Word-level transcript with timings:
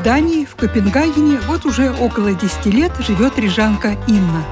В 0.00 0.02
Дании, 0.02 0.46
в 0.46 0.56
Копенгагене, 0.56 1.40
вот 1.46 1.66
уже 1.66 1.92
около 1.92 2.32
10 2.32 2.64
лет 2.72 2.90
живет 3.00 3.38
рижанка 3.38 3.98
Инна. 4.06 4.46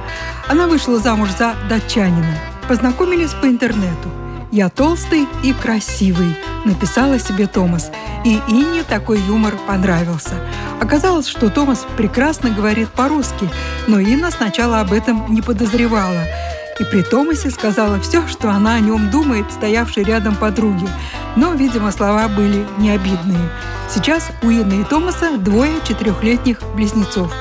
Она 0.46 0.66
вышла 0.66 0.98
замуж 0.98 1.30
за 1.38 1.54
датчанина. 1.70 2.36
Познакомились 2.68 3.32
по 3.32 3.46
интернету. 3.46 4.10
«Я 4.52 4.68
толстый 4.68 5.26
и 5.42 5.54
красивый»,– 5.54 6.36
написала 6.66 7.18
себе 7.18 7.46
Томас. 7.46 7.90
И 8.26 8.42
Инне 8.46 8.82
такой 8.82 9.20
юмор 9.22 9.54
понравился. 9.66 10.34
Оказалось, 10.82 11.26
что 11.26 11.48
Томас 11.48 11.86
прекрасно 11.96 12.50
говорит 12.50 12.90
по-русски, 12.90 13.48
но 13.86 14.00
Инна 14.00 14.30
сначала 14.30 14.80
об 14.80 14.92
этом 14.92 15.32
не 15.32 15.40
подозревала– 15.40 16.24
и 16.78 16.84
при 16.84 17.02
Томасе 17.02 17.50
сказала 17.50 18.00
все, 18.00 18.26
что 18.28 18.50
она 18.50 18.74
о 18.74 18.80
нем 18.80 19.10
думает, 19.10 19.50
стоявшей 19.50 20.04
рядом 20.04 20.36
подруги. 20.36 20.88
Но, 21.36 21.54
видимо, 21.54 21.92
слова 21.92 22.28
были 22.28 22.66
не 22.78 22.90
обидные. 22.90 23.50
Сейчас 23.88 24.30
у 24.42 24.50
Инны 24.50 24.82
и 24.82 24.84
Томаса 24.84 25.38
двое 25.38 25.72
четырехлетних 25.86 26.60
близнецов. 26.74 27.32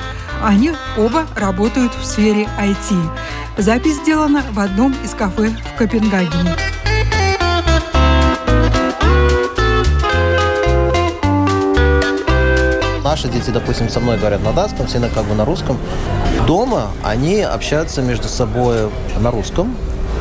Они 0.42 0.72
оба 0.96 1.26
работают 1.34 1.92
в 1.94 2.04
сфере 2.04 2.48
IT. 2.58 2.96
Запись 3.58 3.96
сделана 3.96 4.42
в 4.52 4.58
одном 4.60 4.94
из 5.04 5.10
кафе 5.10 5.50
в 5.74 5.78
Копенгагене. 5.78 6.56
Наши 13.18 13.30
дети, 13.30 13.50
допустим, 13.50 13.88
со 13.88 13.98
мной 13.98 14.16
говорят 14.16 14.44
на 14.44 14.52
датском, 14.52 14.86
все 14.86 15.00
как 15.00 15.24
бы 15.24 15.34
на 15.34 15.44
русском. 15.44 15.76
Дома 16.46 16.92
они 17.02 17.40
общаются 17.40 18.00
между 18.00 18.28
собой 18.28 18.90
на 19.18 19.32
русском, 19.32 19.74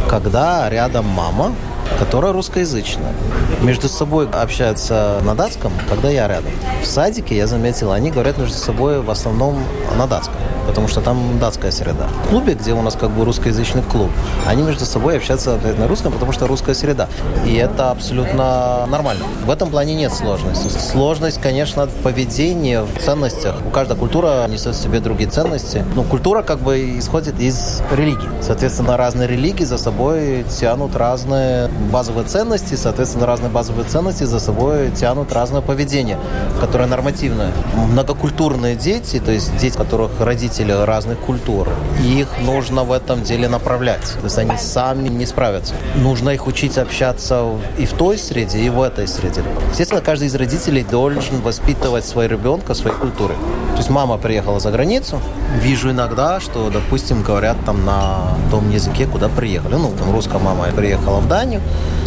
когда 0.10 0.68
рядом 0.68 1.06
мама, 1.06 1.54
которая 2.00 2.34
русскоязычная. 2.34 3.14
Между 3.62 3.88
собой 3.88 4.28
общаются 4.28 5.22
на 5.24 5.36
датском, 5.36 5.72
когда 5.88 6.10
я 6.10 6.28
рядом. 6.28 6.52
В 6.82 6.88
садике, 6.88 7.38
я 7.38 7.46
заметил, 7.46 7.92
они 7.92 8.10
говорят 8.10 8.40
между 8.40 8.58
собой 8.58 9.00
в 9.00 9.12
основном 9.12 9.64
на 9.96 10.08
датском 10.08 10.34
потому 10.68 10.88
что 10.88 11.02
там 11.02 11.40
датская 11.40 11.72
среда. 11.72 12.08
В 12.26 12.30
клубе, 12.30 12.54
где 12.54 12.74
у 12.74 12.82
нас 12.82 12.96
как 12.96 13.10
бы 13.10 13.26
русскоязычный 13.26 13.82
клуб, 13.82 14.12
они 14.46 14.62
между 14.62 14.86
собой 14.86 15.18
общаются 15.18 15.58
на 15.78 15.88
русском, 15.88 16.12
потому 16.12 16.32
что 16.34 16.46
русская 16.46 16.76
среда. 16.76 17.08
И 17.46 17.56
это 17.56 17.92
абсолютно 17.92 18.86
нормально. 18.88 19.24
В 19.46 19.50
этом 19.50 19.70
плане 19.70 19.96
нет 19.96 20.14
сложности. 20.14 20.68
Сложность, 20.78 21.42
конечно, 21.42 21.88
поведения 22.04 22.84
в 22.84 23.00
ценностях. 23.04 23.56
У 23.66 23.70
каждой 23.70 23.98
культура 23.98 24.46
несет 24.48 24.76
в 24.76 24.82
себе 24.82 25.00
другие 25.00 25.30
ценности. 25.30 25.84
Ну, 25.96 26.04
культура 26.04 26.44
как 26.44 26.60
бы 26.60 27.00
исходит 27.00 27.40
из 27.40 27.82
религии. 27.92 28.30
Соответственно, 28.42 28.98
разные 28.98 29.28
религии 29.28 29.64
за 29.64 29.78
собой 29.78 30.46
тянут 30.60 30.96
разные 30.96 31.70
базовые 31.92 32.28
ценности, 32.28 32.76
соответственно, 32.76 33.26
разные 33.26 33.50
базовые 33.50 33.88
ценности 33.88 34.26
за 34.26 34.40
собой 34.40 34.92
тянут 34.92 35.32
разное 35.32 35.62
поведение, 35.62 36.18
которое 36.60 36.88
нормативное. 36.88 37.52
Многокультурные 37.92 38.76
дети, 38.76 39.20
то 39.20 39.32
есть 39.32 39.56
дети, 39.58 39.78
которых 39.78 40.12
родители 40.20 40.57
представители 40.58 40.86
разных 40.86 41.20
культур. 41.20 41.70
Их 42.04 42.28
нужно 42.42 42.84
в 42.84 42.92
этом 42.92 43.24
деле 43.24 43.48
направлять. 43.48 44.14
То 44.20 44.24
есть 44.24 44.38
они 44.38 44.58
сами 44.58 45.10
не 45.10 45.26
справятся. 45.26 45.74
Нужно 45.96 46.32
их 46.32 46.48
учить 46.48 46.78
общаться 46.78 47.46
и 47.78 47.86
в 47.86 47.94
той 47.94 48.18
среде, 48.18 48.60
и 48.60 48.70
в 48.70 48.82
этой 48.82 49.08
среде. 49.08 49.44
Естественно, 49.72 50.02
каждый 50.02 50.28
из 50.28 50.36
родителей 50.36 50.84
должен 50.84 51.42
воспитывать 51.42 52.06
своего 52.06 52.34
ребенка 52.34 52.74
своей 52.74 52.96
культурой. 52.98 53.36
То 53.72 53.78
есть 53.78 53.90
мама 53.90 54.18
приехала 54.18 54.60
за 54.60 54.72
границу, 54.72 55.20
вижу 55.62 55.92
иногда, 55.92 56.40
что, 56.40 56.70
допустим, 56.70 57.22
говорят 57.22 57.58
там 57.66 57.86
на 57.86 58.36
том 58.50 58.72
языке, 58.72 59.06
куда 59.06 59.30
приехали. 59.30 59.76
Ну, 59.76 59.92
там 60.00 60.12
русская 60.12 60.40
мама 60.40 60.66
приехала 60.76 61.20
в 61.20 61.28
Данию, 61.28 61.62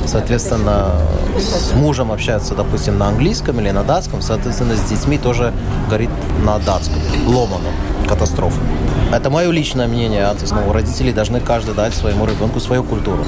соответственно, 0.06 0.97
с 1.38 1.72
мужем 1.75 2.11
общается, 2.11 2.55
допустим, 2.55 2.99
на 2.99 3.09
английском 3.09 3.61
или 3.61 3.71
на 3.71 3.84
датском, 3.84 4.22
соответственно, 4.22 4.75
с 4.75 4.91
детьми 4.91 5.19
тоже 5.19 5.53
говорит 5.87 6.11
на 6.44 6.59
датском, 6.59 7.00
ломаном 7.27 7.72
катастрофы. 8.10 8.60
Это 9.12 9.31
мое 9.31 9.50
личное 9.50 9.88
мнение. 9.88 10.28
Есть, 10.41 10.53
ну, 10.53 10.72
родители 10.72 11.12
должны 11.12 11.41
каждый 11.41 11.75
дать 11.75 11.94
своему 11.94 12.26
ребенку 12.26 12.60
свою 12.60 12.84
культуру. 12.84 13.25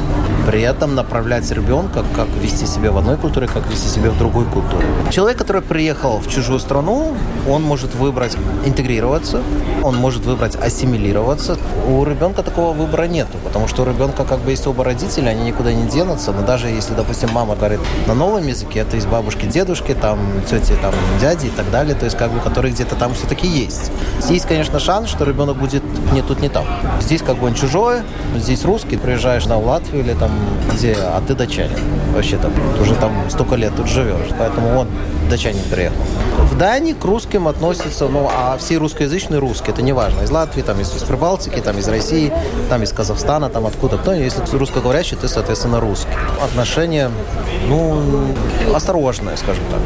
При 0.47 0.61
этом 0.63 0.95
направлять 0.95 1.51
ребенка, 1.51 2.05
как 2.15 2.29
вести 2.41 2.67
себя 2.67 2.91
в 2.91 2.99
одной 2.99 3.17
культуре, 3.17 3.47
как 3.47 3.69
вести 3.69 3.89
себя 3.89 4.11
в 4.11 4.19
другой 4.19 4.45
культуре. 4.45 4.85
Человек, 5.11 5.39
который 5.39 5.63
приехал 5.63 6.19
в 6.19 6.29
чужую 6.29 6.59
страну, 6.59 7.15
он 7.49 7.63
может 7.63 7.95
выбрать 7.95 8.37
интегрироваться, 8.65 9.41
он 9.83 9.97
может 9.97 10.25
выбрать 10.25 10.57
ассимилироваться. 10.57 11.57
У 11.89 12.05
ребенка 12.05 12.43
такого 12.43 12.73
выбора 12.73 13.05
нету, 13.05 13.39
потому 13.45 13.69
что 13.69 13.83
у 13.83 13.85
ребенка 13.85 14.25
как 14.25 14.41
бы 14.41 14.51
есть 14.51 14.67
оба 14.67 14.85
родителя, 14.85 15.31
они 15.31 15.45
никуда 15.45 15.73
не 15.73 15.89
денутся. 15.89 16.33
Но 16.33 16.43
даже 16.43 16.69
если, 16.69 16.95
допустим, 16.95 17.31
мама 17.33 17.55
говорит 17.57 17.81
на 18.07 18.15
новом 18.15 18.47
языке, 18.47 18.81
это 18.81 18.97
из 18.97 19.07
бабушки, 19.07 19.47
дедушки, 19.47 19.95
там, 19.95 20.19
тети, 20.49 20.75
там, 20.81 20.95
дяди 21.21 21.47
и 21.47 21.51
так 21.51 21.71
далее, 21.71 21.95
то 21.95 22.05
есть 22.05 22.17
как 22.17 22.31
бы, 22.31 22.41
которые 22.41 22.73
где-то 22.73 22.95
там 22.97 23.15
все-таки 23.15 23.47
есть. 23.47 23.91
Есть, 24.29 24.47
конечно, 24.47 24.72
шанс, 24.79 25.09
что 25.09 25.25
ребенок 25.25 25.57
будет 25.57 25.83
не 26.13 26.23
тут, 26.23 26.41
не 26.41 26.49
там. 26.49 26.65
Здесь 27.01 27.23
как 27.23 27.39
бы 27.39 27.47
он 27.47 27.55
чужой, 27.55 28.03
здесь 28.37 28.65
русский, 28.65 28.97
приезжаешь 28.97 29.47
на 29.47 29.59
Латвию 29.59 30.05
или 30.05 30.15
там 30.15 30.31
где, 30.73 30.95
а 30.95 31.23
ты 31.27 31.35
датчанин. 31.35 31.79
Вообще 32.13 32.37
там, 32.37 32.53
уже 32.81 32.95
там 32.95 33.13
столько 33.31 33.55
лет 33.55 33.75
тут 33.77 33.89
живешь, 33.89 34.29
поэтому 34.39 34.79
он 34.79 34.89
датчанин 35.31 35.63
приехал. 35.71 35.97
В 36.51 36.59
Дании 36.59 36.93
к 36.93 37.05
русским 37.05 37.49
относятся, 37.49 38.09
ну, 38.09 38.29
а 38.31 38.59
все 38.59 38.77
русскоязычные 38.77 39.41
русские, 39.41 39.73
это 39.73 39.81
не 39.81 39.93
важно, 39.93 40.21
из 40.23 40.31
Латвии, 40.31 40.61
там, 40.61 40.79
из, 40.81 40.95
из 40.95 41.03
Прибалтики, 41.03 41.59
там, 41.61 41.79
из 41.79 41.89
России, 41.89 42.31
там, 42.69 42.83
из 42.83 42.93
Казахстана, 42.93 43.49
там, 43.49 43.67
откуда 43.67 43.97
кто, 43.97 44.13
если 44.13 44.43
ты 44.43 44.59
русскоговорящий, 44.59 45.17
ты, 45.17 45.29
соответственно, 45.29 45.81
русский. 45.81 46.11
Отношения, 46.43 47.11
ну, 47.69 47.99
осторожные, 48.75 49.39
скажем 49.39 49.65
так. 49.71 49.81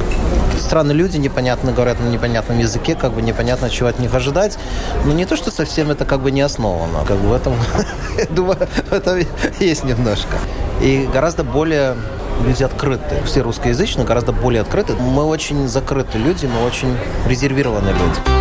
Странные 0.61 0.97
люди, 0.97 1.19
непонятно 1.19 1.71
говорят 1.71 2.01
на 2.01 2.09
непонятном 2.09 2.59
языке, 2.59 2.97
как 2.97 3.13
бы 3.13 3.23
непонятно, 3.23 3.71
чего 3.71 3.89
от 3.89 4.01
них 4.01 4.13
ожидать, 4.15 4.59
но 5.05 5.13
не 5.13 5.27
то, 5.27 5.37
что 5.37 5.53
совсем 5.53 5.93
это 5.93 6.05
как 6.05 6.21
бы 6.21 6.33
не 6.33 6.41
основано, 6.41 7.05
как 7.07 7.19
бы 7.19 7.29
в 7.29 7.33
этом, 7.33 7.55
думаю, 8.31 8.59
это 8.91 9.23
есть 9.61 9.85
немножко. 9.85 10.39
И 10.81 11.09
гораздо 11.13 11.45
более 11.45 11.97
люди 12.45 12.63
открыты. 12.63 13.23
Все 13.25 13.41
русскоязычные 13.41 14.07
гораздо 14.07 14.33
более 14.33 14.63
открыты. 14.63 14.95
Мы 14.95 15.25
очень 15.25 15.69
закрытые 15.69 16.23
люди, 16.23 16.47
мы 16.47 16.65
очень 16.65 16.97
резервированные 17.27 17.95
люди. 17.95 18.37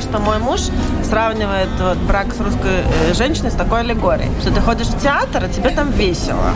что 0.00 0.18
мой 0.18 0.38
муж 0.38 0.62
сравнивает 1.10 1.68
вот, 1.80 1.98
брак 1.98 2.32
с 2.32 2.40
русской 2.40 2.84
э, 2.84 3.14
женщиной 3.14 3.50
с 3.50 3.54
такой 3.54 3.80
аллегорией, 3.80 4.30
что 4.40 4.52
ты 4.52 4.60
ходишь 4.60 4.86
в 4.86 5.00
театр, 5.02 5.44
а 5.44 5.48
тебе 5.48 5.70
там 5.70 5.90
весело, 5.90 6.50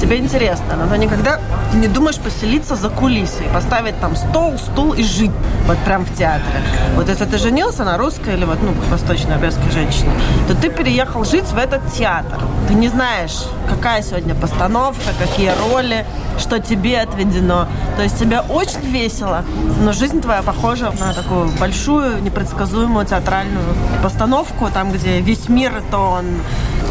тебе 0.00 0.18
интересно, 0.18 0.76
но 0.88 0.96
никогда 0.96 1.38
не 1.74 1.86
думаешь 1.86 2.18
поселиться 2.18 2.74
за 2.74 2.90
кулисой, 2.90 3.46
поставить 3.54 3.98
там 4.00 4.16
стол, 4.16 4.58
стул 4.58 4.94
и 4.94 5.04
жить 5.04 5.30
вот 5.66 5.78
прям 5.78 6.04
в 6.04 6.18
театре. 6.18 6.60
Вот 6.96 7.08
если 7.08 7.24
ты 7.24 7.38
женился 7.38 7.84
на 7.84 7.96
русской 7.96 8.34
или 8.34 8.44
вот, 8.44 8.58
ну, 8.62 8.72
восточно-обрезской 8.90 9.70
женщине, 9.70 10.10
то 10.48 10.56
ты 10.56 10.70
переехал 10.70 11.24
жить 11.24 11.44
в 11.44 11.56
этот 11.56 11.92
театр. 11.92 12.38
Ты 12.66 12.74
не 12.74 12.88
знаешь, 12.88 13.44
какая 13.68 14.02
сегодня 14.02 14.34
постановка, 14.34 15.12
какие 15.18 15.52
роли, 15.70 16.04
что 16.40 16.58
тебе 16.58 17.00
отведено. 17.00 17.66
То 17.96 18.02
есть 18.02 18.18
тебе 18.18 18.40
очень 18.40 18.80
весело, 18.80 19.44
но 19.82 19.92
жизнь 19.92 20.20
твоя 20.20 20.42
похожа 20.42 20.92
на 20.98 21.12
такую 21.12 21.48
большую, 21.58 22.22
непредсказуемую 22.22 23.06
театральную 23.06 23.64
постановку, 24.02 24.68
там, 24.72 24.90
где 24.92 25.20
весь 25.20 25.48
мир, 25.48 25.82
то 25.90 25.98
он 25.98 26.24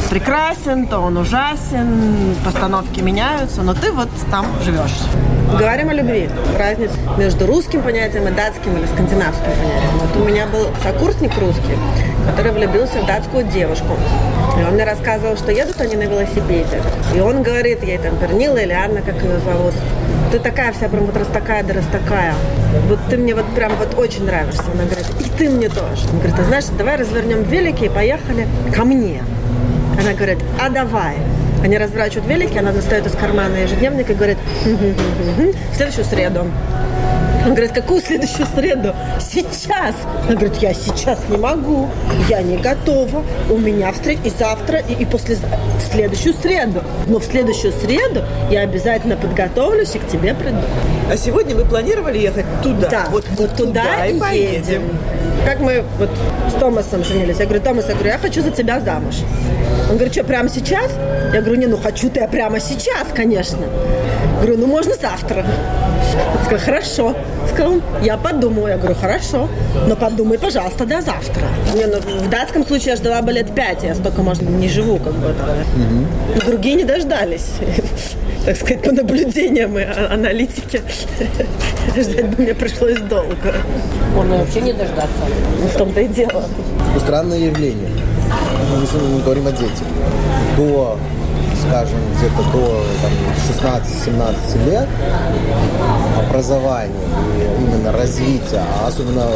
прекрасен, 0.10 0.88
то 0.88 1.00
он 1.00 1.18
ужасен, 1.18 2.36
постановки 2.44 3.02
меняются, 3.02 3.62
но 3.62 3.74
ты 3.74 3.92
вот 3.92 4.10
там 4.32 4.46
живешь. 4.64 4.98
Говорим 5.58 5.90
о 5.90 5.94
любви. 5.94 6.30
Разница 6.58 6.94
между 7.18 7.48
русским 7.48 7.82
понятием 7.82 8.28
и 8.28 8.32
датским 8.32 8.78
или 8.78 8.86
скандинавским 8.86 9.46
понятием. 9.46 9.92
Вот 10.00 10.22
у 10.22 10.26
меня 10.26 10.46
был 10.48 10.68
сокурсник 10.84 11.36
русский, 11.38 11.78
который 12.30 12.52
влюбился 12.52 13.00
в 13.00 13.06
датскую 13.06 13.44
девушку. 13.46 13.98
И 14.60 14.64
он 14.64 14.74
мне 14.74 14.84
рассказывал, 14.84 15.36
что 15.36 15.52
едут 15.52 15.82
они 15.82 15.96
на 15.96 16.04
велосипеде. 16.04 16.82
И 17.16 17.20
он 17.20 17.44
говорит 17.44 17.84
ей 17.84 17.98
там 17.98 18.18
Пернила 18.18 18.58
или 18.58 18.74
Анна, 18.74 19.02
как 19.02 19.22
ее 19.22 19.40
зовут. 19.40 19.74
Ты 20.32 20.40
такая 20.40 20.72
вся 20.74 20.88
прям 20.90 21.06
вот 21.06 21.18
раз 21.18 21.28
такая 21.28 21.64
да 21.64 21.74
раз 21.74 21.86
такая. 21.92 22.34
Вот 22.88 23.00
ты 23.10 23.18
мне 23.18 23.34
вот 23.34 23.46
прям 23.56 23.72
вот 23.78 23.98
очень 23.98 24.26
нравишься. 24.26 24.64
Она 24.74 24.84
говорит, 24.84 25.08
и 25.20 25.38
ты 25.38 25.50
мне 25.50 25.70
тоже. 25.70 26.08
Он 26.12 26.20
говорит, 26.20 26.40
а 26.40 26.44
знаешь, 26.44 26.66
давай 26.78 26.98
развернем 26.98 27.44
велики 27.44 27.86
и 27.86 27.90
поехали 27.90 28.48
ко 28.76 28.86
мне. 28.86 29.24
Она 30.00 30.14
говорит, 30.14 30.38
а 30.60 30.70
давай. 30.70 31.16
Они 31.64 31.78
разворачивают 31.78 32.28
велики, 32.28 32.58
она 32.58 32.72
достает 32.72 33.06
из 33.06 33.14
кармана 33.14 33.58
ежедневник 33.58 34.10
и 34.10 34.14
говорит, 34.14 34.38
в 34.64 35.76
следующую 35.76 36.06
среду. 36.06 36.46
Он 37.46 37.52
говорит, 37.52 37.72
какую 37.72 38.02
следующую 38.02 38.46
среду? 38.56 38.94
Сейчас. 39.20 39.96
Она 40.28 40.36
говорит, 40.36 40.58
я 40.58 40.74
сейчас 40.74 41.20
не 41.30 41.38
могу, 41.38 41.90
я 42.28 42.42
не 42.42 42.58
готова, 42.58 43.24
у 43.50 43.58
меня 43.58 43.92
встреча 43.92 44.22
и 44.26 44.30
завтра, 44.30 44.80
и, 44.80 44.94
и 44.94 45.06
после 45.06 45.36
в 45.36 45.94
следующую 45.94 46.34
среду. 46.34 46.84
Но 47.08 47.20
в 47.20 47.24
следующую 47.24 47.74
среду 47.74 48.24
я 48.52 48.62
обязательно 48.62 49.16
подготовлюсь 49.16 49.96
и 49.96 50.00
к 50.00 50.08
тебе 50.08 50.34
приду. 50.34 50.62
А 51.10 51.18
сегодня 51.18 51.56
вы 51.56 51.66
планировали 51.66 52.20
ехать 52.20 52.46
туда? 52.62 52.90
Да, 52.90 53.08
вот, 53.10 53.26
вот 53.32 53.56
туда, 53.56 53.84
туда 53.84 54.06
и 54.06 54.20
поедем. 54.20 54.62
едем. 54.62 55.00
Как 55.46 55.60
мы 55.60 55.84
вот 55.98 56.10
с 56.50 56.60
Томасом 56.60 57.04
женились. 57.04 57.40
Я 57.40 57.46
говорю, 57.46 57.64
Томас, 57.64 57.88
я 57.88 57.94
говорю, 57.94 58.10
я 58.10 58.18
хочу 58.18 58.42
за 58.42 58.52
тебя 58.52 58.80
замуж. 58.80 59.16
Он 59.90 59.96
говорит, 59.96 60.14
что, 60.14 60.24
прямо 60.24 60.50
сейчас? 60.50 60.92
Я 61.34 61.42
говорю, 61.42 61.60
не, 61.60 61.68
ну 61.68 61.78
хочу-то 61.78 62.20
я 62.20 62.28
прямо 62.28 62.60
сейчас, 62.60 63.08
конечно. 63.14 63.60
Говорю, 64.42 64.58
ну 64.58 64.68
можно 64.68 64.94
завтра. 64.96 65.46
Он 66.38 66.46
сказал, 66.46 66.66
хорошо. 66.66 67.16
Сказал, 67.54 67.82
я 68.02 68.18
подумаю. 68.18 68.70
Я 68.70 68.78
говорю, 68.78 68.96
хорошо, 68.96 69.48
но 69.88 69.96
подумай, 69.96 70.38
пожалуйста, 70.38 70.86
до 70.86 71.02
завтра. 71.02 71.44
Не, 71.76 71.86
ну, 71.86 72.00
в 72.00 72.30
датском 72.30 72.66
случае 72.66 72.92
я 72.92 72.96
ждала 72.96 73.22
бы 73.22 73.32
лет 73.32 73.54
пять, 73.54 73.84
я 73.84 73.96
столько, 73.96 74.22
может, 74.22 74.44
не 74.44 74.68
живу, 74.68 74.98
как 74.98 75.14
бы. 75.14 75.30
Угу. 75.30 76.46
другие 76.46 76.76
не 76.76 76.84
дождались. 76.84 77.52
Так 78.50 78.58
сказать, 78.58 78.82
по 78.82 78.92
наблюдениям 78.92 79.78
и 79.78 79.84
аналитике. 79.84 80.82
Ждать 81.96 82.36
бы 82.36 82.42
мне 82.42 82.56
пришлось 82.56 83.00
долго. 83.02 83.54
Он 84.18 84.28
вообще 84.28 84.62
не 84.62 84.74
дождаться. 84.74 85.22
Ну, 85.62 85.68
в 85.68 85.78
том-то 85.78 86.02
и 86.02 86.08
дело. 86.08 86.44
Странное 86.98 87.38
явление. 87.38 87.92
Мы 88.74 89.22
говорим 89.22 89.46
о 89.46 89.52
детях. 89.52 89.86
До 90.58 90.98
скажем, 91.68 92.00
где-то 92.18 92.52
до 92.52 92.84
16-17 93.62 94.66
лет 94.66 94.88
образование 96.28 96.96
и 97.38 97.64
именно 97.64 97.92
развитие, 97.92 98.62
а 98.82 98.88
особенно 98.88 99.28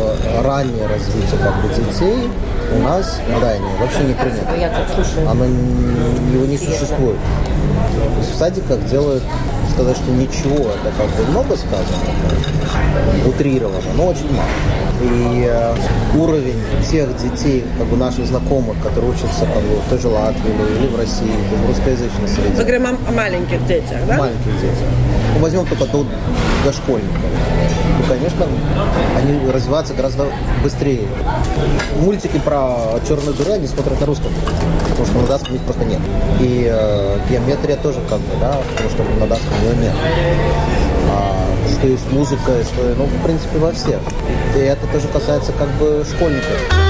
раннее 0.42 0.88
развитие 0.88 1.40
как 1.40 1.62
бы 1.62 1.68
детей 1.70 2.30
у 2.72 2.80
нас 2.80 3.20
в 3.28 3.42
Дании 3.42 3.78
вообще 3.80 4.04
не 4.04 4.14
принято. 4.14 5.30
Оно 5.30 5.46
его 5.46 6.46
не 6.46 6.58
существует. 6.58 7.18
В 8.20 8.38
садиках 8.38 8.84
делают 8.90 9.24
сказать, 9.74 9.98
что 9.98 10.12
ничего, 10.12 10.70
это 10.70 10.92
как 10.98 11.08
бы 11.10 11.32
много 11.32 11.58
сказано, 11.58 11.98
утрировано, 13.26 13.80
но 13.96 14.08
очень 14.08 14.32
мало. 14.32 14.48
И 15.02 15.48
э, 15.50 15.76
уровень 16.16 16.62
всех 16.82 17.10
детей, 17.18 17.66
как 17.78 17.88
бы 17.88 17.98
наших 17.98 18.26
знакомых, 18.28 18.82
которые 18.82 19.12
учатся 19.12 19.46
как 19.46 19.64
бы, 19.64 19.76
в 19.76 19.90
той 19.90 20.00
же 20.00 20.08
Латвии 20.08 20.52
или, 20.80 20.88
в 20.88 20.98
России, 20.98 21.34
в 21.64 21.68
русскоязычной 21.68 22.28
среде. 22.28 22.50
Мы 22.50 22.64
говорим 22.64 22.86
о 22.86 23.12
маленьких 23.12 23.66
детях, 23.66 23.98
да? 24.08 24.18
Маленьких 24.18 24.62
детях. 24.62 24.88
Ну, 25.34 25.40
возьмем 25.40 25.66
только 25.66 25.86
до 25.86 26.06
дошкольников. 26.64 27.22
Ну, 28.00 28.04
конечно, 28.08 28.46
они 29.18 29.52
развиваются 29.52 29.94
гораздо 29.94 30.28
быстрее. 30.64 31.08
Мультики 32.00 32.40
про 32.40 33.00
черную 33.08 33.34
дыру 33.34 33.54
они 33.54 33.68
смотрят 33.68 34.00
на 34.00 34.06
русском, 34.06 34.32
потому 34.90 35.06
что 35.06 35.20
на 35.20 35.28
датском 35.28 35.56
их 35.56 35.62
просто 35.62 35.86
нет. 35.86 36.00
И 36.40 36.68
э, 36.70 37.18
геометрия 37.30 37.78
тоже 37.78 38.00
как 38.10 38.20
бы, 38.20 38.36
да, 38.40 38.58
потому 38.72 38.90
что 38.90 39.04
на 39.20 39.28
датском 39.28 39.54
ее 39.64 39.76
нет. 39.76 39.94
А, 41.12 41.46
что 41.72 41.88
есть 41.88 42.12
музыка, 42.12 42.52
что, 42.64 42.96
ну, 42.98 43.06
в 43.06 43.24
принципе, 43.24 43.58
во 43.60 43.72
всех. 43.72 44.00
И 44.56 44.60
это 44.60 44.86
тоже 44.88 45.08
касается 45.08 45.52
как 45.54 45.70
бы 45.80 46.06
школьников. 46.10 46.83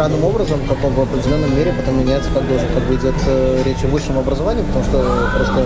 Странным 0.00 0.24
образом, 0.24 0.60
как 0.66 0.78
в 0.78 0.98
определенном 0.98 1.54
мире 1.54 1.74
потом 1.76 2.00
меняется, 2.00 2.30
как 2.30 2.42
уже 2.44 2.66
как 2.72 2.82
бы 2.84 2.94
идет 2.94 3.14
э, 3.26 3.62
речь 3.66 3.84
о 3.84 3.88
высшем 3.88 4.16
образовании, 4.16 4.62
потому 4.62 4.82
что 4.82 4.96
просто 5.36 5.60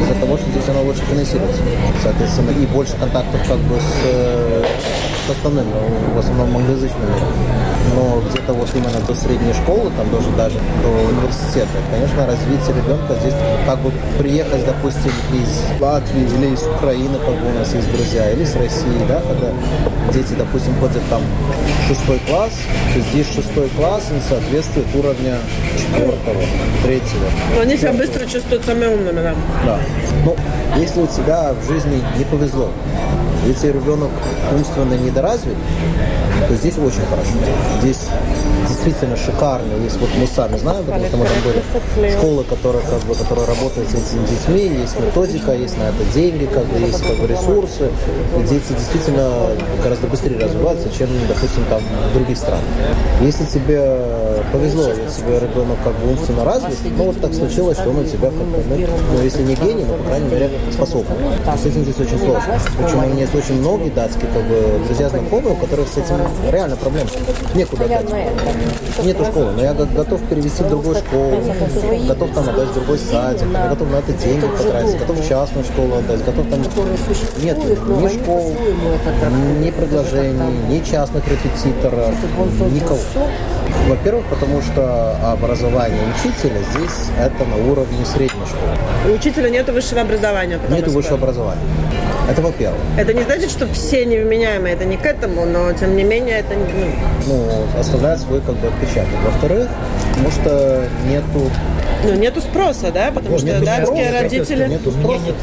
из-за 0.00 0.14
того, 0.14 0.38
что 0.38 0.50
здесь 0.52 0.68
оно 0.70 0.84
лучше 0.84 1.02
финансируется, 1.02 1.60
соответственно, 2.02 2.50
и 2.52 2.64
больше 2.64 2.96
контактов 2.96 3.46
как 3.46 3.58
бы 3.58 3.76
с, 3.76 5.17
остальным, 5.30 5.66
ну, 5.70 6.14
в 6.14 6.18
основном 6.18 6.56
англоязычным. 6.56 7.08
Но 7.94 8.20
где-то 8.28 8.52
вот 8.52 8.68
именно 8.74 9.00
до 9.06 9.14
средней 9.14 9.52
школы, 9.52 9.90
там 9.96 10.10
даже, 10.10 10.30
даже 10.36 10.58
до 10.82 10.88
университета, 10.88 11.78
конечно, 11.90 12.26
развитие 12.26 12.76
ребенка 12.76 13.14
здесь 13.20 13.34
как 13.66 13.78
бы 13.80 13.90
приехать, 14.18 14.64
допустим, 14.66 15.12
из 15.32 15.80
Латвии 15.80 16.22
или 16.22 16.54
из 16.54 16.62
Украины, 16.66 17.18
как 17.18 17.34
бы 17.34 17.50
у 17.50 17.58
нас 17.58 17.72
есть 17.74 17.90
друзья, 17.90 18.30
или 18.30 18.44
с 18.44 18.54
России, 18.56 19.00
да, 19.08 19.20
когда 19.20 19.48
дети, 20.12 20.34
допустим, 20.36 20.74
ходят 20.80 21.02
там 21.08 21.22
шестой 21.88 22.20
класс, 22.28 22.52
то 22.94 23.00
здесь 23.00 23.26
шестой 23.34 23.68
класс 23.76 24.04
не 24.10 24.20
соответствует 24.20 24.86
уровня 24.94 25.38
четвертого, 25.76 26.42
третьего. 26.84 27.26
Но 27.56 27.62
они 27.62 27.76
себя 27.76 27.92
быстро 27.92 28.26
чувствуют 28.26 28.64
самыми 28.64 28.86
умными, 28.86 29.20
да? 29.20 29.34
Да. 29.64 29.78
Ну, 30.24 30.36
если 30.76 31.00
у 31.00 31.06
тебя 31.06 31.52
в 31.52 31.66
жизни 31.66 32.02
не 32.16 32.24
повезло, 32.24 32.70
если 33.48 33.68
ребенок 33.68 34.10
умственно 34.54 34.92
недоразвит, 34.92 35.56
то 36.46 36.54
здесь 36.54 36.76
очень 36.76 37.04
хорошо. 37.08 37.32
Здесь 37.80 38.08
действительно 38.78 39.16
шикарно. 39.16 39.74
Есть 39.82 39.98
вот 39.98 40.08
мы 40.18 40.26
сами 40.26 40.56
знаем, 40.56 40.84
потому 40.84 41.06
что 41.06 41.16
мы 41.16 41.24
там 41.26 41.36
были 41.44 42.10
школы, 42.12 42.44
которые, 42.44 42.82
как 42.84 43.00
бы, 43.02 43.14
которые 43.14 43.46
работают 43.46 43.88
с 43.90 43.94
этими 43.94 44.26
детьми, 44.26 44.80
есть 44.80 44.98
методика, 44.98 45.52
есть 45.52 45.76
на 45.78 45.84
это 45.84 46.04
деньги, 46.14 46.46
как 46.46 46.64
бы, 46.66 46.78
есть 46.78 47.02
как 47.02 47.16
бы, 47.16 47.26
ресурсы. 47.26 47.90
И 48.38 48.42
дети 48.42 48.72
действительно 48.72 49.50
гораздо 49.82 50.06
быстрее 50.06 50.38
развиваются, 50.38 50.88
чем, 50.96 51.08
допустим, 51.26 51.64
там 51.68 51.80
в 52.10 52.14
других 52.14 52.36
странах. 52.36 52.64
Если 53.20 53.44
тебе 53.44 54.00
повезло, 54.52 54.88
если 54.88 55.22
тебе 55.22 55.40
ребенок 55.40 55.78
как 55.82 55.94
бы 55.98 56.12
умственно 56.12 56.44
развит, 56.44 56.78
ну 56.96 57.04
вот 57.04 57.20
так 57.20 57.34
случилось, 57.34 57.78
что 57.78 57.90
он 57.90 57.98
у 57.98 58.04
тебя 58.04 58.30
как 58.30 58.46
бы, 58.46 58.62
ну, 58.68 58.86
ну 59.12 59.22
если 59.22 59.42
не 59.42 59.54
гений, 59.54 59.84
но, 59.84 59.94
по 59.94 60.04
крайней 60.04 60.28
мере, 60.28 60.50
способен. 60.72 61.06
С 61.46 61.66
этим 61.66 61.82
здесь 61.82 61.98
очень 61.98 62.18
сложно. 62.18 62.60
Причем 62.78 63.04
у 63.04 63.08
меня 63.08 63.22
есть 63.22 63.34
очень 63.34 63.58
многие 63.58 63.90
датские 63.90 64.30
как 64.32 64.44
бы, 64.44 64.80
друзья 64.86 65.08
знакомые, 65.08 65.54
у 65.54 65.56
которых 65.56 65.88
с 65.88 65.96
этим 65.96 66.16
реально 66.50 66.76
проблем. 66.76 67.06
Некуда 67.54 67.88
дать. 67.88 68.06
Нету 69.04 69.24
школы, 69.24 69.52
но 69.52 69.62
я 69.62 69.74
готов 69.74 70.20
перевести 70.28 70.62
в 70.62 70.68
другую 70.68 70.96
школу, 70.96 71.40
готов 72.08 72.30
там 72.34 72.48
отдать 72.48 72.68
в 72.68 72.74
другой 72.74 72.98
садик, 72.98 73.46
я 73.52 73.68
готов 73.68 73.90
на 73.90 73.96
это 73.96 74.12
деньги 74.12 74.46
потратить, 74.46 74.98
готов 74.98 75.18
в 75.18 75.28
частную 75.28 75.64
школу 75.64 75.94
отдать, 75.96 76.24
готов 76.24 76.46
там... 76.48 76.60
Нет 77.42 77.58
ни 77.58 78.08
школ, 78.08 78.56
ни 79.60 79.70
предложений, 79.70 80.52
ни 80.68 80.80
частных 80.80 81.24
репетиторов, 81.28 82.14
никого. 82.72 82.98
Во-первых, 83.86 84.24
потому 84.26 84.60
что 84.62 85.16
образование 85.32 86.00
учителя 86.14 86.60
здесь 86.72 87.10
это 87.18 87.44
на 87.44 87.70
уровне 87.70 88.04
средней 88.04 88.46
школы. 88.46 89.12
У 89.12 89.14
учителя 89.14 89.50
нет 89.50 89.68
высшего 89.68 90.00
образования. 90.00 90.58
Нет 90.68 90.88
высшего 90.88 91.16
образования. 91.16 91.62
Это 92.28 92.42
во-первых. 92.42 92.80
Это 92.98 93.14
не 93.14 93.22
значит, 93.22 93.50
что 93.50 93.66
все 93.68 94.04
невменяемые, 94.04 94.74
это 94.74 94.84
не 94.84 94.98
к 94.98 95.06
этому, 95.06 95.46
но 95.46 95.72
тем 95.72 95.96
не 95.96 96.04
менее 96.04 96.40
это 96.40 96.54
ну, 97.26 97.64
ну 97.72 97.80
оставляет 97.80 98.20
свой 98.20 98.40
как 98.42 98.54
бы 98.56 98.68
отпечаток. 98.68 99.14
Во-вторых, 99.24 99.68
потому 100.10 100.30
что 100.30 100.88
нету 101.08 101.50
ну, 102.04 102.14
нету 102.14 102.40
спроса, 102.40 102.90
да? 102.92 103.10
Потому 103.12 103.32
ну, 103.34 103.38
что 103.38 103.60
датские 103.60 103.86
спроса, 103.86 104.12
родители... 104.12 104.68
Нету 104.68 104.90
спроса. 104.90 105.34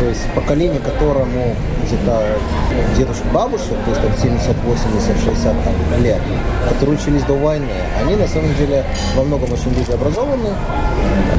То 0.00 0.06
есть 0.06 0.22
поколение, 0.34 0.80
которому 0.80 1.54
где-то 1.84 2.22
ну, 2.70 2.96
дедушек, 2.96 3.24
бабушек, 3.32 3.76
то 3.84 3.90
есть 3.90 4.02
там 4.02 4.12
70, 4.20 4.56
80, 4.64 5.24
60 5.24 5.44
там, 5.44 6.02
лет, 6.02 6.20
которые 6.68 6.98
учились 6.98 7.22
до 7.24 7.34
войны, 7.34 7.66
они 8.00 8.16
на 8.16 8.26
самом 8.26 8.54
деле 8.54 8.84
во 9.16 9.22
многом 9.24 9.52
очень 9.52 9.70
люди 9.76 9.92
образованы, 9.92 10.50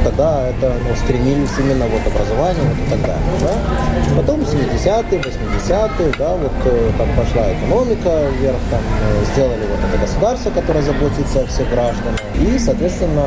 тогда 0.03 0.49
это 0.49 0.73
ну, 0.87 0.95
стремились 0.95 1.49
именно 1.59 1.85
вот 1.87 2.01
образование 2.05 2.63
вот 2.63 2.87
и 2.87 2.89
так 2.89 3.01
далее. 3.01 3.23
Да? 3.41 4.15
Потом 4.15 4.41
70-е, 4.41 5.21
80-е, 5.21 6.13
да, 6.17 6.35
вот 6.35 6.51
э, 6.65 6.91
там 6.97 7.07
пошла 7.15 7.43
экономика 7.53 8.27
вверх, 8.39 8.57
там 8.69 8.81
э, 8.81 9.25
сделали 9.33 9.65
вот 9.69 9.79
это 9.89 10.01
государство, 10.01 10.49
которое 10.51 10.81
заботится 10.81 11.41
о 11.41 11.45
всех 11.47 11.69
гражданах, 11.69 12.19
и, 12.35 12.59
соответственно, 12.59 13.25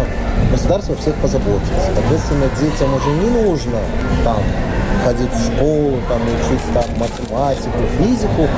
государство 0.53 0.97
всех 0.97 1.15
позаботится. 1.38 1.75
Соответственно, 1.95 2.49
детям 2.61 2.95
уже 2.95 3.11
не 3.11 3.43
нужно 3.43 3.78
там 4.25 4.43
ходить 5.07 5.31
в 5.33 5.55
школу, 5.55 5.99
там, 6.09 6.21
учить 6.23 6.65
там, 6.75 6.85
математику, 6.99 7.79
физику, 7.97 8.49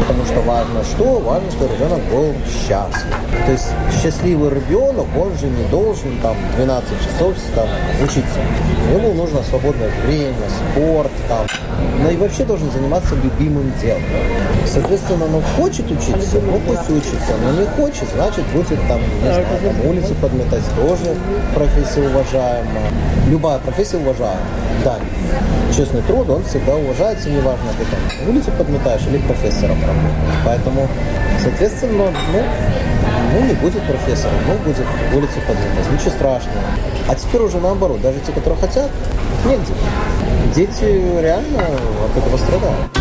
потому 0.00 0.24
что 0.24 0.40
важно 0.40 0.82
что? 0.82 1.20
Важно, 1.20 1.50
что 1.50 1.66
ребенок 1.66 2.00
был 2.10 2.32
счастлив. 2.48 3.14
То 3.44 3.52
есть 3.52 3.68
счастливый 4.00 4.48
ребенок, 4.48 5.06
он 5.14 5.36
же 5.36 5.46
не 5.46 5.64
должен 5.68 6.16
там 6.22 6.34
12 6.56 6.88
часов 7.04 7.34
там, 7.54 7.68
учиться. 8.02 8.40
Ему 8.94 9.12
нужно 9.12 9.42
свободное 9.42 9.90
время, 10.06 10.46
спорт, 10.72 11.10
там, 11.28 11.46
но 12.02 12.10
и 12.10 12.16
вообще 12.16 12.44
должен 12.44 12.70
заниматься 12.70 13.14
любимым 13.16 13.70
делом. 13.82 14.02
Соответственно, 14.66 15.26
он 15.26 15.42
хочет 15.58 15.84
учиться, 15.90 16.40
ну 16.40 16.60
пусть 16.66 16.88
учится, 16.88 17.34
но 17.44 17.60
не 17.60 17.66
хочет, 17.76 18.08
значит 18.14 18.46
будет 18.54 18.78
там, 18.88 19.00
не 19.22 19.28
знаю, 19.28 19.44
там 19.62 19.86
улицу 19.86 20.14
подметать 20.14 20.64
тоже 20.76 21.14
профессия 21.54 22.08
уважаемая. 22.08 22.90
Любая 23.28 23.58
профессия 23.58 23.98
уважаема. 23.98 24.40
Да, 24.82 24.96
честный 25.90 26.02
труд, 26.02 26.28
он 26.30 26.44
всегда 26.44 26.76
уважается, 26.76 27.28
неважно, 27.28 27.70
ты 27.78 27.84
там 27.84 28.28
улицу 28.28 28.52
подметаешь 28.56 29.02
или 29.08 29.18
профессором 29.18 29.80
работаешь. 29.80 30.40
Поэтому, 30.44 30.88
соответственно, 31.42 32.04
ну, 32.32 32.42
ну, 33.34 33.46
не 33.46 33.54
будет 33.54 33.82
профессора, 33.82 34.32
ну, 34.46 34.54
будет 34.64 34.86
улицу 35.14 35.40
подметать, 35.46 35.92
ничего 35.92 36.10
страшного. 36.10 36.58
А 37.08 37.14
теперь 37.14 37.40
уже 37.40 37.58
наоборот, 37.58 38.00
даже 38.00 38.20
те, 38.20 38.32
которые 38.32 38.60
хотят, 38.60 38.90
нет 39.46 39.60
Дети 40.54 41.02
реально 41.20 41.58
от 41.58 42.16
этого 42.16 42.36
страдают. 42.36 42.99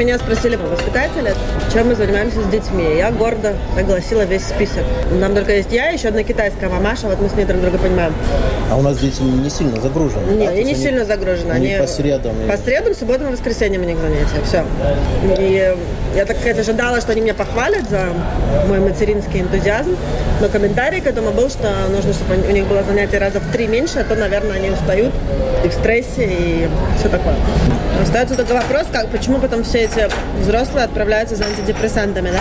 Меня 0.00 0.18
спросили 0.18 0.56
воспитатели, 0.56 1.34
чем 1.72 1.88
мы 1.88 1.94
занимаемся 1.94 2.42
с 2.42 2.46
детьми. 2.46 2.96
Я 2.96 3.10
гордо 3.10 3.54
огласила 3.78 4.22
весь 4.22 4.46
список. 4.46 4.82
Нам 5.12 5.34
только 5.34 5.56
есть 5.56 5.70
я, 5.72 5.90
еще 5.90 6.08
одна 6.08 6.22
китайская 6.22 6.70
мамаша, 6.70 7.06
вот 7.06 7.20
мы 7.20 7.28
с 7.28 7.34
ней 7.34 7.44
друг 7.44 7.60
друга 7.60 7.76
понимаем. 7.76 8.14
А 8.70 8.76
у 8.76 8.82
нас 8.82 8.98
дети 8.98 9.20
не 9.20 9.50
сильно 9.50 9.78
загружены? 9.78 10.30
Нет, 10.32 10.52
они 10.52 10.64
не 10.64 10.74
сильно 10.74 11.04
загружены. 11.04 11.52
Они, 11.52 11.74
они 11.74 11.80
по 11.80 11.86
средам? 11.86 12.34
По 12.48 12.56
средам, 12.56 12.94
субботам 12.94 13.28
и 13.28 13.32
воскресеньям 13.32 13.82
у 13.82 13.84
них 13.84 13.98
занятия. 13.98 14.42
Все. 14.46 14.64
И 15.38 15.76
я 16.16 16.24
так 16.24 16.38
сказать 16.38 16.58
ожидала, 16.58 17.00
что 17.00 17.12
они 17.12 17.20
меня 17.20 17.34
похвалят 17.34 17.88
за 17.90 18.00
мой 18.68 18.78
материнский 18.78 19.40
энтузиазм, 19.40 19.96
но 20.40 20.48
комментарий 20.48 21.00
к 21.00 21.06
этому 21.06 21.30
был, 21.32 21.50
что 21.50 21.68
нужно, 21.90 22.12
чтобы 22.12 22.36
у 22.48 22.52
них 22.52 22.66
было 22.66 22.82
занятие 22.84 23.18
раза 23.18 23.40
в 23.40 23.52
три 23.52 23.66
меньше, 23.66 23.98
а 23.98 24.04
то, 24.04 24.14
наверное, 24.14 24.56
они 24.56 24.70
устают 24.70 25.12
и 25.64 25.68
в 25.68 25.72
стрессе, 25.72 26.24
и 26.24 26.68
все 26.98 27.08
такое. 27.08 27.34
Остается 28.00 28.34
только 28.34 28.54
вопрос, 28.54 28.86
как, 28.90 29.08
почему 29.08 29.38
потом 29.38 29.62
все 29.62 29.84
эти 29.90 30.08
взрослые 30.40 30.84
отправляются 30.84 31.36
за 31.36 31.44
антидепрессантами, 31.44 32.30
да? 32.30 32.40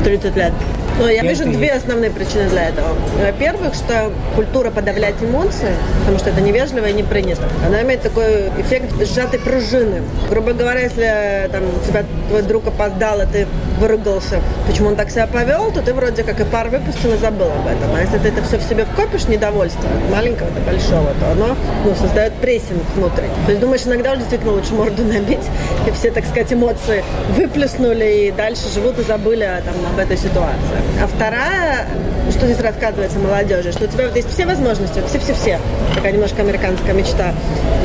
В 0.00 0.04
30 0.04 0.36
лет. 0.36 0.52
Но 0.98 1.08
я 1.10 1.22
вижу 1.22 1.44
две 1.44 1.72
основные 1.72 2.10
причины 2.10 2.48
для 2.48 2.68
этого. 2.68 2.88
Во-первых, 3.20 3.74
что 3.74 4.12
культура 4.34 4.70
подавлять 4.70 5.16
эмоции, 5.20 5.74
потому 6.00 6.18
что 6.18 6.30
это 6.30 6.40
невежливо 6.40 6.86
и 6.86 6.92
не 6.92 7.02
принято, 7.02 7.42
она 7.66 7.82
имеет 7.82 8.02
такой 8.02 8.48
эффект 8.58 8.94
сжатой 9.06 9.38
пружины. 9.38 10.02
Грубо 10.30 10.52
говоря, 10.52 10.80
если 10.80 11.50
там, 11.52 11.62
тебя 11.86 12.04
твой 12.28 12.42
друг 12.42 12.66
опоздал, 12.66 13.20
и 13.20 13.26
ты 13.26 13.46
выругался, 13.78 14.40
почему 14.66 14.88
он 14.88 14.96
так 14.96 15.10
себя 15.10 15.26
повел, 15.26 15.70
то 15.70 15.82
ты 15.82 15.92
вроде 15.92 16.22
как 16.22 16.40
и 16.40 16.44
пар 16.44 16.68
выпустил 16.68 17.12
и 17.12 17.18
забыл 17.18 17.48
об 17.48 17.66
этом. 17.66 17.94
А 17.94 18.00
если 18.00 18.18
ты 18.18 18.28
это 18.28 18.42
все 18.42 18.58
в 18.58 18.62
себе 18.62 18.84
вкопишь, 18.84 19.28
недовольство, 19.28 19.84
от 19.84 20.10
маленького 20.10 20.50
до 20.50 20.60
большого, 20.60 21.10
то 21.20 21.32
оно 21.32 21.56
ну, 21.84 21.94
создает 21.94 22.32
прессинг 22.34 22.82
внутри. 22.94 23.26
То 23.44 23.52
есть 23.52 23.60
думаешь, 23.60 23.82
иногда 23.84 24.12
уже 24.12 24.20
действительно 24.20 24.52
лучше 24.52 24.72
морду 24.74 25.04
набить, 25.04 25.44
и 25.86 25.90
все, 25.90 26.10
так 26.10 26.24
сказать, 26.24 26.52
эмоции 26.52 27.04
выплеснули, 27.36 28.28
и 28.28 28.30
дальше 28.30 28.62
живут 28.72 28.98
и 28.98 29.02
забыли 29.02 29.46
там, 29.64 29.74
об 29.92 29.98
этой 29.98 30.16
ситуации. 30.16 30.85
А 31.02 31.06
вторая, 31.06 31.86
что 32.30 32.46
здесь 32.46 32.60
рассказывается 32.60 33.18
молодежи, 33.18 33.72
что 33.72 33.84
у 33.84 33.86
тебя 33.86 34.06
вот 34.06 34.16
есть 34.16 34.30
все 34.32 34.46
возможности, 34.46 35.02
все-все-все, 35.06 35.58
такая 35.94 36.12
немножко 36.12 36.42
американская 36.42 36.94
мечта, 36.94 37.34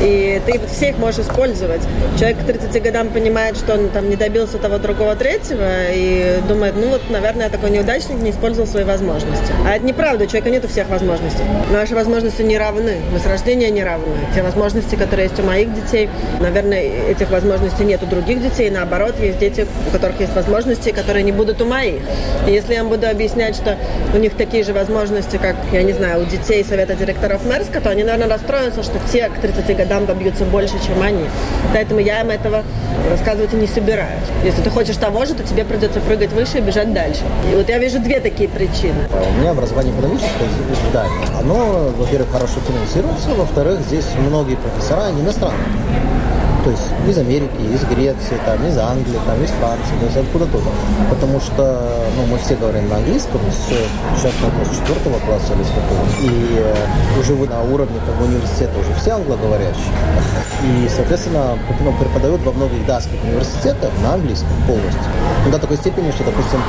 и 0.00 0.40
ты 0.46 0.58
вот 0.58 0.70
все 0.70 0.90
их 0.90 0.98
можешь 0.98 1.20
использовать. 1.20 1.82
Человек 2.18 2.38
к 2.38 2.44
30 2.44 2.82
годам 2.82 3.08
понимает, 3.08 3.56
что 3.56 3.74
он 3.74 3.88
там 3.90 4.08
не 4.08 4.16
добился 4.16 4.58
того, 4.58 4.78
другого, 4.78 5.14
третьего, 5.14 5.90
и 5.92 6.40
думает, 6.48 6.74
ну 6.76 6.88
вот, 6.88 7.02
наверное, 7.10 7.46
я 7.46 7.50
такой 7.50 7.70
неудачник, 7.70 8.16
не 8.16 8.30
использовал 8.30 8.66
свои 8.66 8.84
возможности. 8.84 9.52
А 9.66 9.76
это 9.76 9.84
неправда, 9.84 10.24
у 10.24 10.26
человека 10.26 10.50
нет 10.50 10.70
всех 10.70 10.88
возможностей. 10.88 11.42
Наши 11.70 11.94
возможности 11.94 12.42
не 12.42 12.58
равны, 12.58 12.96
мы 13.12 13.18
с 13.18 13.26
рождения 13.26 13.70
не 13.70 13.84
равны. 13.84 14.16
Те 14.34 14.42
возможности, 14.42 14.96
которые 14.96 15.28
есть 15.28 15.38
у 15.38 15.42
моих 15.44 15.72
детей, 15.74 16.08
наверное, 16.40 16.80
этих 17.10 17.30
возможностей 17.30 17.84
нет 17.84 18.02
у 18.02 18.06
других 18.06 18.42
детей, 18.42 18.70
наоборот, 18.70 19.14
есть 19.20 19.38
дети, 19.38 19.66
у 19.86 19.90
которых 19.90 20.18
есть 20.20 20.34
возможности, 20.34 20.90
которые 20.90 21.22
не 21.22 21.32
будут 21.32 21.60
у 21.60 21.66
моих. 21.66 22.00
И 22.46 22.52
если 22.52 22.74
я 22.74 22.84
буду 22.92 23.08
объяснять, 23.08 23.56
что 23.56 23.78
у 24.14 24.18
них 24.18 24.34
такие 24.34 24.62
же 24.64 24.74
возможности, 24.74 25.38
как, 25.38 25.56
я 25.72 25.82
не 25.82 25.94
знаю, 25.94 26.22
у 26.22 26.26
детей 26.26 26.62
совета 26.62 26.94
директоров 26.94 27.44
Мерска, 27.46 27.80
то 27.80 27.88
они, 27.88 28.04
наверное, 28.04 28.28
расстроятся, 28.28 28.82
что 28.82 28.98
те 29.10 29.30
к 29.30 29.38
30 29.38 29.76
годам 29.78 30.04
добьются 30.04 30.44
больше, 30.44 30.74
чем 30.86 31.00
они. 31.00 31.24
Поэтому 31.72 32.00
я 32.00 32.20
им 32.20 32.28
этого 32.28 32.62
рассказывать 33.10 33.54
и 33.54 33.56
не 33.56 33.66
собираюсь. 33.66 34.28
Если 34.44 34.60
ты 34.60 34.68
хочешь 34.68 34.96
того 34.96 35.24
же, 35.24 35.32
то 35.34 35.42
тебе 35.42 35.64
придется 35.64 36.00
прыгать 36.00 36.32
выше 36.32 36.58
и 36.58 36.60
бежать 36.60 36.92
дальше. 36.92 37.22
И 37.50 37.56
вот 37.56 37.66
я 37.70 37.78
вижу 37.78 37.98
две 37.98 38.20
такие 38.20 38.48
причины. 38.48 39.08
У 39.10 39.40
меня 39.40 39.52
образование 39.52 39.94
экономическое 39.94 40.28
Дании. 40.92 41.40
Оно, 41.40 41.90
во-первых, 41.96 42.30
хорошо 42.30 42.60
финансируется, 42.66 43.30
во-вторых, 43.30 43.80
здесь 43.80 44.06
многие 44.18 44.56
профессора, 44.56 45.06
они 45.06 45.22
иностранные 45.22 45.66
то 46.64 46.70
есть 46.70 46.82
из 47.08 47.18
Америки, 47.18 47.60
из 47.74 47.84
Греции, 47.84 48.38
там, 48.46 48.64
из 48.66 48.78
Англии, 48.78 49.18
там, 49.26 49.42
из 49.42 49.50
Франции, 49.50 49.94
то 49.98 50.06
есть 50.06 50.16
откуда 50.16 50.46
тут. 50.46 50.62
Потому 51.10 51.40
что 51.40 51.92
ну, 52.16 52.26
мы 52.26 52.38
все 52.38 52.54
говорим 52.54 52.88
на 52.88 52.96
английском 52.96 53.40
с, 53.50 53.68
сейчас, 54.16 54.32
по 54.40 54.64
с 54.64 54.76
четвертого 54.76 55.18
класса 55.20 55.54
или 55.54 55.62
с 55.62 55.68
какого 55.68 56.02
И 56.22 56.58
э, 56.58 57.20
уже 57.20 57.34
вы 57.34 57.48
на 57.48 57.62
уровне 57.62 57.98
как 58.06 58.14
бы, 58.16 58.26
университета 58.26 58.78
уже 58.78 58.94
все 59.00 59.12
англоговорящие. 59.12 59.92
И, 60.62 60.88
соответственно, 60.88 61.58
ну, 61.80 61.92
преподают 61.94 62.42
во 62.42 62.52
многих 62.52 62.86
датских 62.86 63.22
университетах 63.24 63.90
на 64.02 64.14
английском 64.14 64.50
полностью. 64.66 65.10
Ну, 65.44 65.50
до 65.50 65.58
такой 65.58 65.76
степени, 65.76 66.10
что, 66.12 66.24
допустим, 66.24 66.60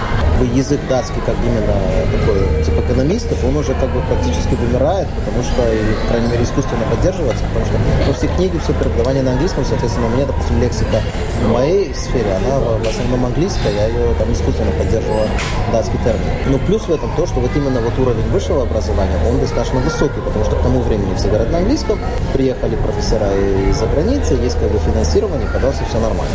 язык 0.53 0.79
датский, 0.89 1.21
как 1.25 1.35
именно 1.45 1.77
такой, 2.11 2.63
типа 2.63 2.81
экономистов, 2.85 3.43
он 3.43 3.55
уже 3.57 3.73
как 3.75 3.89
бы 3.93 4.01
практически 4.01 4.55
вымирает, 4.55 5.07
потому 5.09 5.43
что, 5.43 5.61
и, 5.71 5.93
по 6.03 6.07
крайней 6.09 6.27
мере, 6.29 6.43
искусственно 6.43 6.83
поддерживается, 6.89 7.43
потому 7.45 7.65
что 7.65 7.75
ну, 8.07 8.13
все 8.13 8.27
книги, 8.27 8.57
все 8.63 8.73
преподавание 8.73 9.23
на 9.23 9.31
английском, 9.33 9.63
Соответственно, 9.83 10.07
у 10.07 10.15
меня, 10.15 10.25
допустим, 10.25 10.61
лексика 10.61 11.01
в 11.43 11.51
моей 11.51 11.93
сфере, 11.93 12.31
она 12.31 12.57
в 12.57 12.87
основном 12.87 13.25
английская, 13.25 13.73
я 13.73 13.87
ее 13.87 14.13
там 14.17 14.31
искусственно 14.31 14.71
поддерживала 14.71 15.27
датский 15.73 15.99
термин. 16.05 16.23
Но 16.47 16.57
плюс 16.57 16.83
в 16.83 16.91
этом 16.93 17.13
то, 17.17 17.27
что 17.27 17.41
вот 17.41 17.51
именно 17.53 17.81
вот 17.81 17.99
уровень 17.99 18.23
высшего 18.29 18.61
образования, 18.61 19.19
он 19.29 19.41
достаточно 19.41 19.81
высокий, 19.81 20.21
потому 20.21 20.45
что 20.45 20.55
к 20.55 20.61
тому 20.61 20.79
времени 20.83 21.13
все 21.15 21.27
говорят 21.27 21.51
на 21.51 21.57
английском, 21.57 21.99
приехали 22.31 22.77
профессора 22.77 23.27
из-за 23.71 23.85
границы, 23.87 24.35
есть 24.35 24.57
как 24.57 24.71
бы 24.71 24.79
финансирование, 24.79 25.49
пожалуйста, 25.51 25.83
все 25.89 25.99
нормально. 25.99 26.33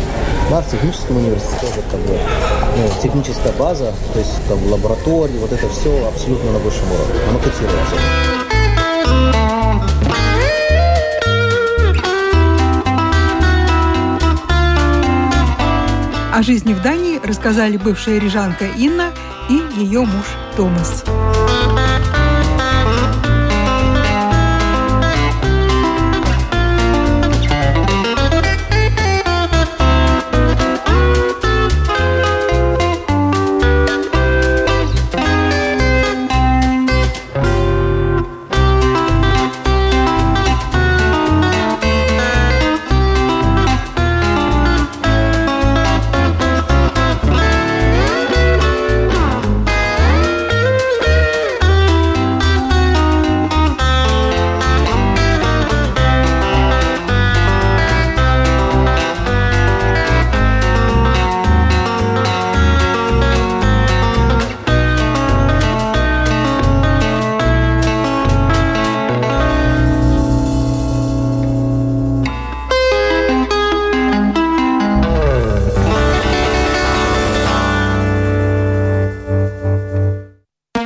Ну, 0.51 0.55
а 0.55 0.61
в 0.61 0.69
техническом 0.69 1.17
университете 1.17 1.57
тоже 1.59 1.81
как 1.89 1.99
бы 2.01 2.19
ну, 2.77 3.01
техническая 3.01 3.53
база, 3.53 3.91
то 4.13 4.19
есть 4.19 4.47
там 4.47 4.59
лаборатории, 4.71 5.39
вот 5.39 5.51
это 5.51 5.67
все 5.69 6.07
абсолютно 6.07 6.51
на 6.51 6.59
высшем 6.59 6.85
уровне, 6.91 7.19
оно 7.27 7.39
котируется. 7.39 8.48
О 16.39 16.41
жизни 16.41 16.73
в 16.73 16.81
Дании 16.81 17.19
рассказали 17.21 17.75
бывшая 17.75 18.17
рижанка 18.17 18.65
Инна 18.65 19.11
и 19.49 19.61
ее 19.75 20.05
муж 20.05 20.25
Томас. 20.55 21.03